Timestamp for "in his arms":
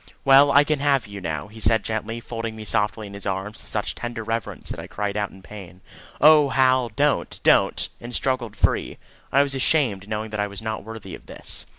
3.05-3.57